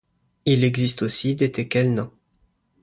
Il 0.45 0.63
existe 0.63 1.03
aussi 1.03 1.35
des 1.35 1.51
teckels 1.51 1.93
nains. 1.93 2.11